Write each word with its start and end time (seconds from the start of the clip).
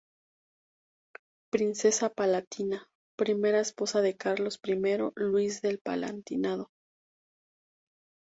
Princesa 1.55 2.09
Palatina, 2.11 2.87
primera 3.15 3.59
esposa 3.59 4.01
de 4.01 4.17
Carlos 4.17 4.59
I 4.63 4.79
Luis 5.27 5.61
del 5.61 5.77
Palatinado. 5.77 6.71